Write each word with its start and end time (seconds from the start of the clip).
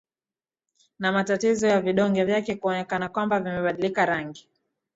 na 0.99 1.11
matatizo 1.11 1.67
ya 1.67 1.81
vidonge 1.81 2.25
vyake 2.25 2.55
kuonekana 2.55 3.09
kwamba 3.09 3.39
vimebandilika 3.39 4.05
rangi 4.05 4.49